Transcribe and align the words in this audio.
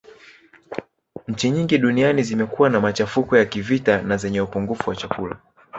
Nchi 1.27 1.51
nyingi 1.51 1.77
duniani 1.77 2.23
zimekuwa 2.23 2.69
na 2.69 2.79
machafuko 2.81 3.37
ya 3.37 3.45
kivita 3.45 4.01
na 4.01 4.17
zenye 4.17 4.41
upungufu 4.41 4.89
wa 4.89 4.95
chakula 4.95 5.37